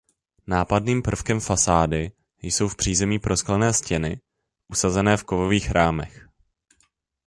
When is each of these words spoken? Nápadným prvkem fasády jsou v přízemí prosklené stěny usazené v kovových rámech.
Nápadným 0.47 1.01
prvkem 1.01 1.39
fasády 1.39 2.11
jsou 2.41 2.67
v 2.67 2.75
přízemí 2.75 3.19
prosklené 3.19 3.73
stěny 3.73 4.21
usazené 4.67 5.17
v 5.17 5.23
kovových 5.23 5.71
rámech. 5.71 6.27